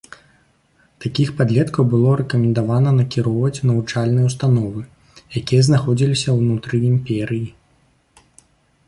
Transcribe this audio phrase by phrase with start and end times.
[1.03, 4.81] Такіх падлеткаў было рэкамендавана накіроўваць у навучальныя ўстановы,
[5.43, 7.47] якія знаходзіліся ўнутры імперыі.